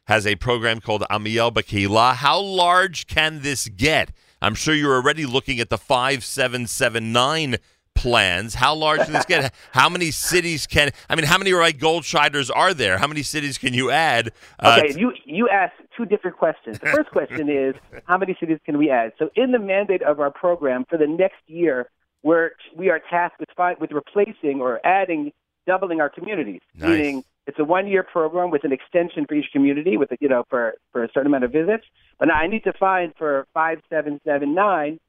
has 0.07 0.25
a 0.25 0.35
program 0.35 0.79
called 0.79 1.03
Amiel 1.09 1.51
BaKehila. 1.51 2.15
How 2.15 2.39
large 2.39 3.05
can 3.05 3.41
this 3.41 3.67
get? 3.67 4.11
I'm 4.41 4.55
sure 4.55 4.73
you're 4.73 4.95
already 4.95 5.25
looking 5.25 5.59
at 5.59 5.69
the 5.69 5.77
5779 5.77 7.57
plans. 7.95 8.53
How 8.53 8.75
large 8.75 9.01
can 9.01 9.13
this 9.13 9.25
get? 9.25 9.53
how 9.71 9.89
many 9.89 10.11
cities 10.11 10.67
can? 10.67 10.91
I 11.09 11.15
mean, 11.15 11.25
how 11.25 11.37
many 11.37 11.53
right 11.53 11.75
Goldscheiders 11.77 12.51
are 12.53 12.73
there? 12.73 12.97
How 12.99 13.07
many 13.07 13.23
cities 13.23 13.57
can 13.57 13.73
you 13.73 13.89
add? 13.89 14.31
Uh, 14.59 14.81
okay, 14.83 14.99
you 14.99 15.11
you 15.25 15.49
asked 15.49 15.81
two 15.97 16.05
different 16.05 16.37
questions. 16.37 16.77
The 16.79 16.87
first 16.87 17.09
question 17.09 17.49
is 17.49 17.73
how 18.05 18.17
many 18.17 18.37
cities 18.39 18.59
can 18.65 18.77
we 18.77 18.91
add? 18.91 19.13
So, 19.17 19.29
in 19.35 19.51
the 19.51 19.59
mandate 19.59 20.03
of 20.03 20.19
our 20.19 20.29
program 20.29 20.85
for 20.87 20.97
the 20.97 21.07
next 21.07 21.41
year, 21.47 21.89
we're 22.21 22.51
we 22.75 22.89
are 22.89 23.01
tasked 23.09 23.39
with 23.39 23.49
with 23.79 23.91
replacing 23.91 24.61
or 24.61 24.85
adding, 24.85 25.31
doubling 25.65 26.01
our 26.01 26.09
communities, 26.09 26.61
nice. 26.75 26.89
meaning. 26.89 27.23
It's 27.47 27.59
a 27.59 27.63
one-year 27.63 28.01
program 28.01 28.49
with 28.49 28.63
an 28.63 28.71
extension 28.71 29.27
for 29.27 29.35
each 29.35 29.51
community, 29.53 29.97
with 29.97 30.09
you 30.19 30.27
know 30.27 30.45
for 30.49 30.73
for 30.91 31.03
a 31.03 31.07
certain 31.13 31.27
amount 31.27 31.43
of 31.43 31.51
visits. 31.51 31.85
But 32.17 32.29
now 32.29 32.33
I 32.33 32.47
need 32.47 32.63
to 32.63 32.73
find 32.73 33.13
for 33.19 33.45
five, 33.53 33.81
seven, 33.87 34.19
seven, 34.25 34.55
nine 34.55 34.99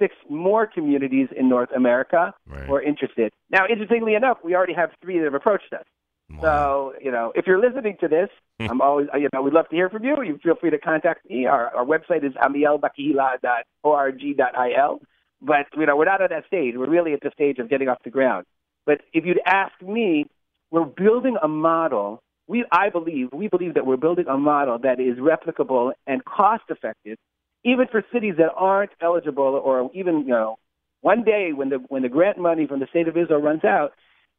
six 0.00 0.16
more 0.28 0.66
communities 0.66 1.28
in 1.36 1.48
North 1.48 1.70
America 1.74 2.34
right. 2.48 2.64
who 2.64 2.74
are 2.74 2.82
interested. 2.82 3.32
Now, 3.50 3.66
interestingly 3.70 4.14
enough, 4.14 4.38
we 4.42 4.56
already 4.56 4.74
have 4.74 4.90
three 5.02 5.18
that 5.18 5.24
have 5.24 5.34
approached 5.34 5.72
us. 5.72 5.84
Wow. 6.30 6.40
So, 6.42 6.94
you 7.02 7.12
know, 7.12 7.32
if 7.34 7.46
you're 7.46 7.60
listening 7.60 7.96
to 8.00 8.08
this. 8.08 8.28
I'm 8.60 8.80
always, 8.82 9.08
you 9.14 9.28
know, 9.32 9.42
we'd 9.42 9.54
love 9.54 9.68
to 9.70 9.76
hear 9.76 9.88
from 9.88 10.04
you. 10.04 10.22
You 10.22 10.38
feel 10.42 10.54
free 10.54 10.68
to 10.70 10.78
contact 10.78 11.28
me. 11.30 11.46
Our, 11.46 11.74
our 11.74 11.84
website 11.84 12.24
is 12.24 12.32
amielbakila.org.il. 12.34 15.00
But, 15.42 15.66
you 15.74 15.86
know, 15.86 15.96
we're 15.96 16.04
not 16.04 16.20
at 16.20 16.28
that 16.28 16.46
stage. 16.46 16.74
We're 16.76 16.90
really 16.90 17.14
at 17.14 17.22
the 17.22 17.30
stage 17.32 17.58
of 17.58 17.70
getting 17.70 17.88
off 17.88 18.02
the 18.04 18.10
ground. 18.10 18.44
But 18.84 19.00
if 19.14 19.24
you'd 19.24 19.40
ask 19.46 19.72
me, 19.80 20.26
we're 20.70 20.84
building 20.84 21.38
a 21.42 21.48
model. 21.48 22.22
We, 22.46 22.66
I 22.70 22.90
believe, 22.90 23.30
we 23.32 23.48
believe 23.48 23.72
that 23.74 23.86
we're 23.86 23.96
building 23.96 24.26
a 24.28 24.36
model 24.36 24.78
that 24.80 25.00
is 25.00 25.16
replicable 25.18 25.92
and 26.06 26.22
cost 26.24 26.64
effective 26.68 27.16
even 27.64 27.86
for 27.90 28.04
cities 28.12 28.34
that 28.38 28.52
aren't 28.56 28.90
eligible 29.00 29.60
or 29.64 29.90
even, 29.94 30.20
you 30.20 30.28
know, 30.28 30.58
one 31.02 31.24
day 31.24 31.52
when 31.54 31.70
the 31.70 31.76
when 31.88 32.02
the 32.02 32.08
grant 32.08 32.38
money 32.38 32.66
from 32.66 32.80
the 32.80 32.86
state 32.90 33.08
of 33.08 33.16
Israel 33.16 33.40
runs 33.40 33.64
out, 33.64 33.92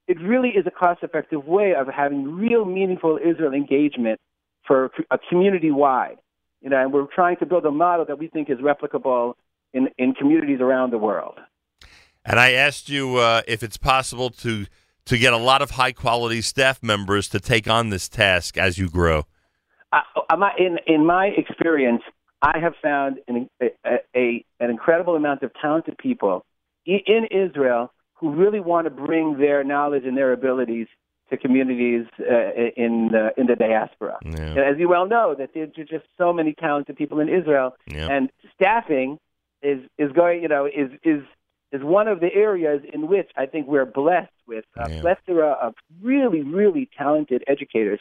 it 0.08 0.20
really 0.20 0.50
is 0.50 0.66
a 0.68 0.72
cost 0.72 1.04
effective 1.04 1.46
way 1.46 1.74
of 1.74 1.88
having 1.88 2.36
real 2.36 2.66
meaningful 2.66 3.18
Israel 3.18 3.54
engagement 3.54 4.20
for 4.66 4.92
a 5.10 5.18
community 5.30 5.72
wide. 5.72 6.18
You 6.62 6.70
know, 6.70 6.82
and 6.82 6.94
we're 6.94 7.08
trying 7.08 7.38
to 7.38 7.46
build 7.46 7.66
a 7.66 7.72
model 7.72 8.06
that 8.06 8.20
we 8.20 8.28
think 8.28 8.50
is 8.50 8.60
replicable 8.60 9.34
in, 9.74 9.90
in 9.98 10.14
communities 10.14 10.60
around 10.62 10.92
the 10.92 11.00
world. 11.00 11.40
And 12.24 12.40
I 12.40 12.52
asked 12.52 12.88
you 12.90 13.18
uh, 13.18 13.42
if 13.48 13.64
it's 13.64 13.78
possible 13.78 14.30
to 14.30 14.66
to 15.06 15.18
get 15.18 15.34
a 15.34 15.38
lot 15.38 15.64
of 15.64 15.72
high 15.72 15.92
quality 15.92 16.42
staff 16.42 16.84
members 16.84 17.28
to 17.30 17.40
take 17.40 17.68
on 17.68 17.90
this 17.90 18.08
task 18.08 18.58
as 18.58 18.78
you 18.78 18.88
grow. 18.88 19.26
Uh, 19.92 20.02
in 20.60 20.78
in 20.86 21.06
my 21.06 21.28
experience, 21.36 22.04
I 22.42 22.60
have 22.60 22.74
found 22.82 23.20
an, 23.28 23.50
a, 23.62 24.00
a, 24.16 24.46
an 24.60 24.70
incredible 24.70 25.16
amount 25.16 25.44
of 25.44 25.52
talented 25.62 25.98
people 25.98 26.46
in 26.86 27.28
Israel 27.30 27.94
who 28.16 28.32
really 28.32 28.60
want 28.60 28.86
to 28.86 28.92
bring 28.92 29.38
their 29.38 29.64
knowledge 29.64 30.04
and 30.06 30.18
their 30.18 30.32
abilities 30.34 30.88
to 31.30 31.38
communities 31.38 32.06
uh, 32.20 32.52
in 32.76 33.10
the, 33.12 33.30
in 33.38 33.48
the 33.48 33.56
diaspora. 33.56 34.18
Yeah. 34.24 34.32
And 34.32 34.60
as 34.60 34.78
you 34.78 34.90
well 34.90 35.08
know, 35.08 35.36
that 35.38 35.52
there's 35.54 35.74
just 35.76 36.06
so 36.18 36.34
many 36.34 36.54
talented 36.54 36.98
people 36.98 37.20
in 37.20 37.30
Israel, 37.30 37.76
yeah. 37.88 38.08
and 38.12 38.30
staffing 38.54 39.18
is 39.64 39.80
is 39.98 40.12
going, 40.12 40.42
you 40.42 40.48
know, 40.48 40.66
is 40.66 40.92
is 41.04 41.22
is 41.72 41.82
one 41.84 42.08
of 42.08 42.20
the 42.20 42.34
areas 42.34 42.82
in 42.92 43.08
which 43.08 43.30
I 43.38 43.46
think 43.46 43.68
we're 43.68 43.86
blessed 43.86 44.32
with 44.48 44.66
a 44.76 44.90
yeah. 44.90 45.02
plethora 45.02 45.52
of 45.52 45.74
really, 46.02 46.42
really 46.42 46.90
talented 46.98 47.44
educators 47.48 48.00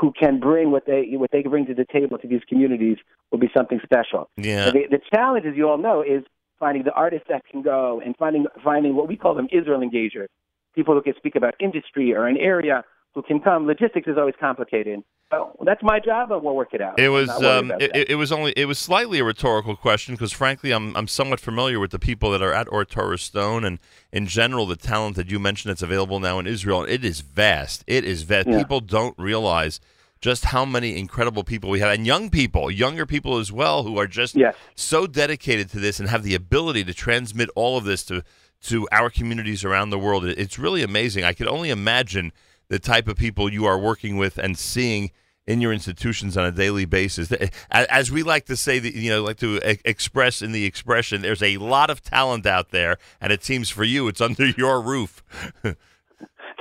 who 0.00 0.12
can 0.18 0.40
bring 0.40 0.70
what 0.70 0.86
they 0.86 1.10
what 1.12 1.30
they 1.30 1.42
can 1.42 1.50
bring 1.50 1.66
to 1.66 1.74
the 1.74 1.84
table 1.92 2.16
to 2.16 2.26
these 2.26 2.40
communities 2.48 2.96
will 3.30 3.38
be 3.38 3.50
something 3.54 3.80
special. 3.84 4.30
Yeah. 4.36 4.70
The, 4.70 4.86
the 4.90 5.00
challenge, 5.12 5.44
as 5.44 5.54
you 5.56 5.68
all 5.68 5.76
know, 5.76 6.00
is 6.02 6.22
finding 6.58 6.84
the 6.84 6.92
artists 6.92 7.26
that 7.28 7.42
can 7.50 7.60
go 7.60 8.00
and 8.04 8.16
finding 8.16 8.46
finding 8.64 8.96
what 8.96 9.08
we 9.08 9.16
call 9.16 9.34
them 9.34 9.48
Israel 9.52 9.80
engagers, 9.80 10.28
people 10.74 10.94
who 10.94 11.02
can 11.02 11.14
speak 11.16 11.36
about 11.36 11.54
industry 11.60 12.14
or 12.14 12.26
an 12.26 12.38
area 12.38 12.82
who 13.14 13.22
can 13.22 13.40
come. 13.40 13.66
Logistics 13.66 14.08
is 14.08 14.16
always 14.16 14.34
complicated. 14.38 15.02
So 15.30 15.56
that's 15.64 15.82
my 15.82 16.00
job, 16.00 16.32
and 16.32 16.42
we'll 16.42 16.56
work 16.56 16.74
it 16.74 16.80
out. 16.80 16.98
It 16.98 17.08
was 17.08 17.30
um, 17.30 17.72
it, 17.78 18.10
it, 18.10 18.14
was 18.16 18.32
only 18.32 18.52
it 18.56 18.64
was 18.64 18.80
slightly 18.80 19.20
a 19.20 19.24
rhetorical 19.24 19.76
question 19.76 20.14
because 20.14 20.32
frankly, 20.32 20.72
I'm 20.72 20.96
I'm 20.96 21.06
somewhat 21.06 21.38
familiar 21.38 21.78
with 21.78 21.92
the 21.92 22.00
people 22.00 22.32
that 22.32 22.42
are 22.42 22.52
at 22.52 22.66
Or 22.72 22.84
Torah 22.84 23.18
Stone 23.18 23.64
and 23.64 23.78
in 24.12 24.26
general 24.26 24.66
the 24.66 24.74
talent 24.74 25.14
that 25.16 25.30
you 25.30 25.38
mentioned 25.38 25.70
that's 25.70 25.82
available 25.82 26.18
now 26.18 26.40
in 26.40 26.48
Israel. 26.48 26.84
It 26.84 27.04
is 27.04 27.20
vast. 27.20 27.84
It 27.86 28.04
is 28.04 28.22
vast. 28.22 28.48
Yeah. 28.48 28.58
People 28.58 28.80
don't 28.80 29.16
realize 29.18 29.78
just 30.20 30.46
how 30.46 30.64
many 30.64 30.98
incredible 30.98 31.44
people 31.44 31.70
we 31.70 31.78
have 31.78 31.94
and 31.94 32.06
young 32.06 32.28
people, 32.28 32.70
younger 32.70 33.06
people 33.06 33.38
as 33.38 33.52
well, 33.52 33.84
who 33.84 33.98
are 33.98 34.08
just 34.08 34.36
yes. 34.36 34.54
so 34.74 35.06
dedicated 35.06 35.70
to 35.70 35.78
this 35.78 36.00
and 36.00 36.08
have 36.08 36.24
the 36.24 36.34
ability 36.34 36.84
to 36.84 36.92
transmit 36.92 37.48
all 37.54 37.78
of 37.78 37.84
this 37.84 38.04
to 38.04 38.24
to 38.62 38.88
our 38.90 39.08
communities 39.08 39.64
around 39.64 39.90
the 39.90 39.98
world. 39.98 40.24
It's 40.24 40.58
really 40.58 40.82
amazing. 40.82 41.24
I 41.24 41.32
could 41.32 41.46
only 41.46 41.70
imagine 41.70 42.32
the 42.70 42.78
type 42.78 43.08
of 43.08 43.16
people 43.16 43.52
you 43.52 43.66
are 43.66 43.78
working 43.78 44.16
with 44.16 44.38
and 44.38 44.56
seeing 44.56 45.10
in 45.46 45.60
your 45.60 45.72
institutions 45.72 46.36
on 46.36 46.46
a 46.46 46.52
daily 46.52 46.84
basis. 46.84 47.32
As 47.70 48.10
we 48.10 48.22
like 48.22 48.46
to 48.46 48.56
say, 48.56 48.78
that 48.78 48.94
you 48.94 49.10
know, 49.10 49.22
like 49.22 49.38
to 49.38 49.60
express 49.84 50.40
in 50.40 50.52
the 50.52 50.64
expression, 50.64 51.20
there's 51.20 51.42
a 51.42 51.58
lot 51.58 51.90
of 51.90 52.00
talent 52.00 52.46
out 52.46 52.70
there, 52.70 52.96
and 53.20 53.32
it 53.32 53.44
seems 53.44 53.68
for 53.68 53.84
you, 53.84 54.08
it's 54.08 54.20
under 54.28 54.46
your 54.46 54.80
roof. 54.80 55.22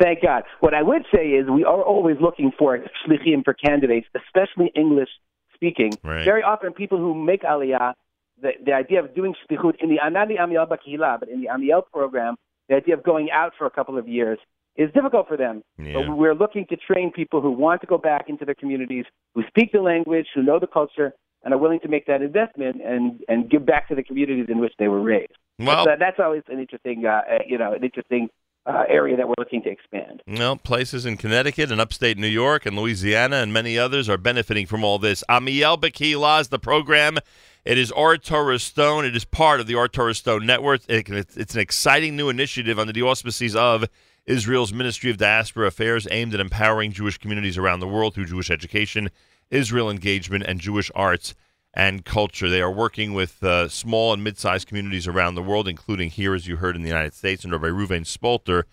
Thank 0.01 0.23
God. 0.23 0.43
What 0.61 0.73
I 0.73 0.81
would 0.81 1.03
say 1.13 1.27
is 1.27 1.49
we 1.49 1.63
are 1.63 1.81
always 1.81 2.17
looking 2.21 2.51
for 2.57 2.79
shlichim 3.05 3.43
for 3.43 3.53
candidates, 3.53 4.07
especially 4.15 4.71
English 4.75 5.09
speaking. 5.53 5.91
Right. 6.03 6.25
Very 6.25 6.41
often, 6.41 6.73
people 6.73 6.97
who 6.97 7.13
make 7.13 7.43
aliyah, 7.43 7.93
the, 8.41 8.51
the 8.65 8.73
idea 8.73 9.03
of 9.03 9.13
doing 9.13 9.35
shlichut 9.51 9.75
in 9.81 9.89
the 9.89 9.97
Anani 10.03 10.41
Amiel 10.41 10.65
BaKehila, 10.65 11.19
but 11.19 11.29
in 11.29 11.41
the 11.41 11.49
Amiel 11.49 11.81
program, 11.81 12.35
the 12.69 12.75
idea 12.75 12.95
of 12.95 13.03
going 13.03 13.29
out 13.29 13.51
for 13.57 13.67
a 13.67 13.69
couple 13.69 13.97
of 13.97 14.07
years 14.07 14.39
is 14.79 14.91
difficult 14.93 15.27
for 15.27 15.38
them. 15.38 15.62
Yeah. 15.77 15.93
But 15.93 16.17
we're 16.17 16.33
looking 16.33 16.65
to 16.69 16.77
train 16.77 17.12
people 17.12 17.41
who 17.41 17.51
want 17.51 17.81
to 17.81 17.88
go 17.88 17.98
back 17.98 18.29
into 18.29 18.45
their 18.45 18.55
communities, 18.55 19.05
who 19.36 19.43
speak 19.48 19.71
the 19.74 19.81
language, 19.81 20.27
who 20.33 20.41
know 20.41 20.57
the 20.59 20.67
culture, 20.67 21.13
and 21.43 21.53
are 21.53 21.57
willing 21.57 21.81
to 21.81 21.88
make 21.88 22.05
that 22.07 22.21
investment 22.21 22.77
and 22.83 23.21
and 23.27 23.50
give 23.50 23.65
back 23.65 23.88
to 23.89 23.95
the 23.95 24.03
communities 24.03 24.48
in 24.50 24.59
which 24.59 24.74
they 24.79 24.88
were 24.88 25.01
raised. 25.01 25.33
Well, 25.59 25.86
that's, 25.86 26.00
that's 26.00 26.19
always 26.19 26.43
an 26.48 26.59
interesting, 26.59 27.05
uh, 27.05 27.21
uh, 27.29 27.38
you 27.45 27.57
know, 27.57 27.74
an 27.74 27.83
interesting 27.83 28.29
uh, 28.65 28.83
area 28.88 29.17
that 29.17 29.27
we're 29.27 29.36
looking 29.38 29.62
to 29.63 29.69
expand. 29.69 30.21
Well, 30.27 30.55
places 30.55 31.05
in 31.05 31.17
Connecticut 31.17 31.71
and 31.71 31.81
upstate 31.81 32.17
New 32.17 32.27
York 32.27 32.65
and 32.65 32.77
Louisiana 32.77 33.38
and 33.38 33.51
many 33.51 33.77
others 33.77 34.07
are 34.07 34.17
benefiting 34.17 34.65
from 34.67 34.83
all 34.83 35.00
this. 35.00 35.24
Amiel 35.27 35.77
BaKehila 35.77 36.41
is 36.41 36.48
the 36.50 36.59
program. 36.59 37.17
It 37.65 37.77
is 37.77 37.91
Or 37.91 38.17
Torah 38.17 38.59
Stone. 38.59 39.05
It 39.05 39.15
is 39.15 39.25
part 39.25 39.59
of 39.59 39.67
the 39.67 39.75
Or 39.75 39.88
Torah 39.88 40.13
Stone 40.13 40.45
network. 40.45 40.81
it's 40.88 41.55
an 41.55 41.62
exciting 41.62 42.15
new 42.15 42.29
initiative 42.29 42.79
under 42.79 42.93
the 42.93 43.01
auspices 43.01 43.55
of 43.55 43.86
Israel's 44.29 44.71
Ministry 44.71 45.09
of 45.09 45.17
Diaspora 45.17 45.65
Affairs 45.65 46.07
aimed 46.12 46.36
at 46.36 46.39
empowering 46.39 46.91
Jewish 46.91 47.17
communities 47.17 47.57
around 47.57 47.79
the 47.79 47.88
world 47.88 48.13
through 48.13 48.27
Jewish 48.27 48.51
education, 48.51 49.09
Israel 49.50 49.89
engagement, 49.89 50.43
and 50.48 50.59
Jewish 50.59 50.91
arts 50.93 51.33
and 51.74 52.05
culture. 52.05 52.48
They 52.48 52.62
are 52.62 52.71
working 52.71 53.15
with 53.15 53.43
uh, 53.43 53.69
small 53.69 54.13
and 54.13 54.24
mid-sized 54.24 54.67
communities 54.67 55.07
around 55.07 55.33
the 55.33 55.41
world, 55.41 55.67
including 55.67 56.12
here, 56.12 56.36
as 56.36 56.48
you 56.48 56.57
heard, 56.57 56.75
in 56.75 56.83
the 56.83 56.89
United 56.89 57.15
States. 57.15 57.43
And 57.43 57.51
Rabbi 57.51 57.69
Reuven 57.69 58.05
Spolter 58.05 58.65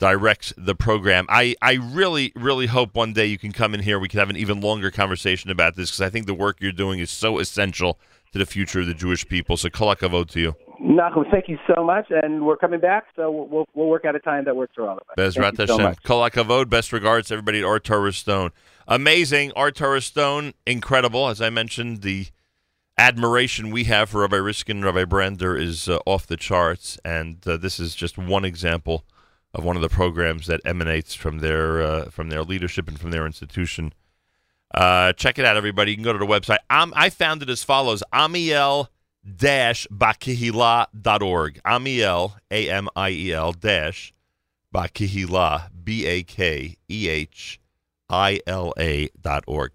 directs 0.00 0.52
the 0.56 0.74
program. 0.74 1.26
I, 1.28 1.54
I 1.62 1.74
really, 1.74 2.32
really 2.34 2.66
hope 2.66 2.96
one 2.96 3.12
day 3.12 3.26
you 3.26 3.38
can 3.38 3.52
come 3.52 3.74
in 3.74 3.82
here. 3.82 4.00
We 4.00 4.08
can 4.08 4.18
have 4.18 4.30
an 4.30 4.36
even 4.36 4.60
longer 4.60 4.90
conversation 4.90 5.52
about 5.52 5.76
this 5.76 5.90
because 5.90 6.00
I 6.00 6.10
think 6.10 6.26
the 6.26 6.34
work 6.34 6.56
you're 6.58 6.72
doing 6.72 6.98
is 6.98 7.12
so 7.12 7.38
essential 7.38 8.00
to 8.32 8.40
the 8.40 8.46
future 8.46 8.80
of 8.80 8.88
the 8.88 8.94
Jewish 8.94 9.24
people. 9.28 9.56
So, 9.56 9.70
kol 9.70 9.94
hakavod 9.94 10.30
to 10.30 10.40
you. 10.40 10.56
Nachum, 10.80 11.30
thank 11.30 11.48
you 11.48 11.58
so 11.74 11.82
much, 11.82 12.06
and 12.10 12.44
we're 12.44 12.56
coming 12.56 12.80
back, 12.80 13.04
so 13.16 13.30
we'll 13.30 13.66
we'll 13.74 13.88
work 13.88 14.04
out 14.04 14.14
a 14.14 14.18
time 14.18 14.44
that 14.44 14.54
works 14.54 14.74
for 14.74 14.88
all 14.88 14.98
of 14.98 15.02
us. 15.08 15.14
Bezrat 15.16 15.56
Hashem. 15.56 15.76
So 15.76 15.94
Kol 16.04 16.28
hakavod, 16.28 16.68
best 16.68 16.92
regards 16.92 17.28
to 17.28 17.34
everybody 17.34 17.60
at 17.60 17.64
Or 17.64 17.80
Torah 17.80 18.12
Stone. 18.12 18.50
amazing. 18.86 19.52
Or 19.56 19.70
Torah 19.70 20.00
Stone, 20.02 20.52
incredible. 20.66 21.28
As 21.28 21.40
I 21.40 21.48
mentioned, 21.50 22.02
the 22.02 22.26
admiration 22.98 23.70
we 23.70 23.84
have 23.84 24.10
for 24.10 24.20
Rabbi 24.20 24.36
Riskin 24.36 24.78
and 24.78 24.84
Rabbi 24.84 25.04
Brander 25.04 25.56
is 25.56 25.88
uh, 25.88 25.98
off 26.04 26.26
the 26.26 26.36
charts, 26.36 26.98
and 27.04 27.46
uh, 27.46 27.56
this 27.56 27.80
is 27.80 27.94
just 27.94 28.18
one 28.18 28.44
example 28.44 29.04
of 29.54 29.64
one 29.64 29.76
of 29.76 29.82
the 29.82 29.88
programs 29.88 30.46
that 30.46 30.60
emanates 30.64 31.14
from 31.14 31.38
their 31.38 31.80
uh, 31.82 32.04
from 32.10 32.28
their 32.28 32.42
leadership 32.42 32.86
and 32.88 33.00
from 33.00 33.12
their 33.12 33.24
institution. 33.24 33.94
Uh, 34.74 35.12
check 35.14 35.38
it 35.38 35.44
out, 35.46 35.56
everybody. 35.56 35.92
You 35.92 35.96
can 35.96 36.04
go 36.04 36.12
to 36.12 36.18
the 36.18 36.26
website. 36.26 36.58
Um, 36.68 36.92
I 36.96 37.08
found 37.08 37.42
it 37.42 37.48
as 37.48 37.64
follows: 37.64 38.02
Amiel 38.12 38.90
bakehila.org. 39.90 41.60
Amiel, 41.64 42.36
A 42.50 42.70
M 42.70 42.88
I 42.94 43.10
E 43.10 43.32
L 43.32 43.52
dash 43.52 44.14
bakehila, 44.74 45.68
B 45.84 46.06
A 46.06 46.22
K 46.22 46.76
E 46.88 47.08
H 47.08 47.60
I 48.08 48.40
L 48.46 48.72
A 48.78 49.08
dot 49.20 49.44
org. 49.46 49.72